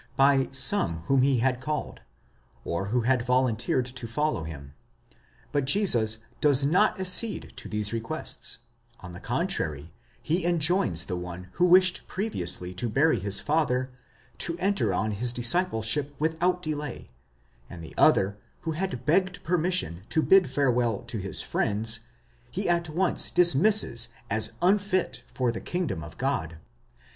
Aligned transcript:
2 0.01 0.03
f.) 0.03 0.07
by 0.17 0.49
some 0.51 1.01
whom 1.01 1.21
he 1.21 1.37
had 1.41 1.61
called, 1.61 2.01
or 2.65 2.85
who 2.87 3.01
had 3.01 3.21
volunteered 3.23 3.85
to 3.85 4.07
follow 4.07 4.41
him; 4.45 4.73
but 5.51 5.65
Jesus 5.65 6.17
does 6.39 6.63
not 6.63 6.99
accede 6.99 7.53
to 7.57 7.69
these 7.69 7.93
requests: 7.93 8.57
on 9.01 9.11
the 9.11 9.19
contrary, 9.19 9.93
he 10.19 10.43
enjoins 10.43 11.05
the 11.05 11.15
one 11.15 11.49
who 11.51 11.65
wished 11.65 12.07
previously 12.07 12.73
to 12.73 12.89
bury 12.89 13.19
his 13.19 13.39
father, 13.39 13.91
to 14.39 14.57
enter 14.57 14.91
on 14.91 15.11
his 15.11 15.31
dis 15.31 15.53
cipleship 15.53 16.09
without 16.17 16.63
delay; 16.63 17.11
and 17.69 17.83
the 17.83 17.93
other, 17.95 18.39
who 18.61 18.71
had 18.71 19.05
begged 19.05 19.43
permission 19.43 20.01
to 20.09 20.23
bid 20.23 20.49
farewell 20.49 21.03
to 21.03 21.19
his 21.19 21.43
friends, 21.43 21.99
he 22.49 22.67
at 22.67 22.89
once 22.89 23.29
dismisses 23.29 24.07
as 24.31 24.53
unfit 24.63 25.21
for 25.31 25.51
the 25.51 25.61
kingdom 25.61 26.03
of 26.03 26.17
God. 26.17 26.57